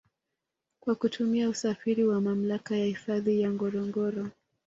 Kwa 0.79 0.95
kutumia 0.95 1.49
usafiri 1.49 2.03
wa 2.05 2.21
mamlaka 2.21 2.75
ya 2.75 2.85
hifadhi 2.85 3.41
ya 3.41 3.51
ngorongoro 3.51 4.27